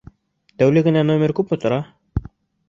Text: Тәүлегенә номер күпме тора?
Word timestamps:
Тәүлегенә 0.61 1.03
номер 1.09 1.35
күпме 1.41 1.61
тора? 1.67 1.79